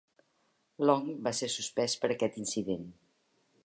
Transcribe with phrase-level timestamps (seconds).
[0.89, 2.93] Long va ser suspès per aquest incident.